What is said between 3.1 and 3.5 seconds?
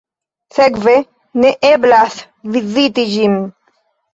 ĝin.